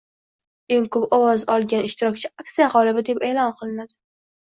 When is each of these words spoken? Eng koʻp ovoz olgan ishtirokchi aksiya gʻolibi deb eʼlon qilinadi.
Eng 0.77 0.87
koʻp 0.95 1.13
ovoz 1.19 1.45
olgan 1.57 1.87
ishtirokchi 1.91 2.35
aksiya 2.47 2.73
gʻolibi 2.75 3.07
deb 3.13 3.25
eʼlon 3.33 3.59
qilinadi. 3.63 4.01